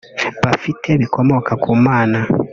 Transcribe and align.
bafite 0.45 0.89
bikomoka 1.01 1.51
ku 1.61 1.67
Imana 1.77 2.17